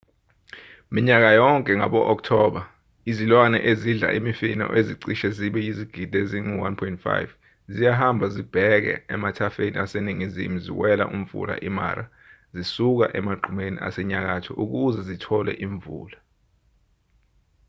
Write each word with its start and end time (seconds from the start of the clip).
minyaka 0.95 1.29
yonke 1.39 1.71
ngabo-okthoba 1.79 2.61
izilwane 3.11 3.59
ezidla 3.71 4.07
imifino 4.19 4.65
ezicishe 4.79 5.27
zibe 5.37 5.59
yizigidi 5.67 6.15
ezingu-1,5 6.23 7.07
ziyahamba 7.73 8.25
zibheke 8.35 8.93
emathafeni 9.13 9.77
aseningizimu 9.83 10.57
ziwela 10.65 11.05
umfula 11.15 11.55
i-mara 11.69 12.03
zisuka 12.55 13.05
emagqumeni 13.19 13.77
asenyakatho 13.87 14.51
ukuze 14.63 14.99
zitole 15.09 15.51
imvula 15.65 16.17